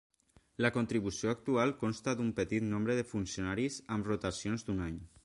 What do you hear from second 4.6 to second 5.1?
d'un any.